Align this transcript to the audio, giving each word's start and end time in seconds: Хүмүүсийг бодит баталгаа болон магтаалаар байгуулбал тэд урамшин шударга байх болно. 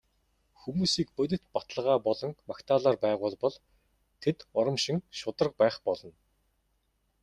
Хүмүүсийг 0.61 1.09
бодит 1.17 1.43
баталгаа 1.55 1.97
болон 2.07 2.31
магтаалаар 2.49 2.97
байгуулбал 3.03 3.55
тэд 4.21 4.37
урамшин 4.59 4.97
шударга 5.19 5.57
байх 5.61 5.75
болно. 5.87 6.11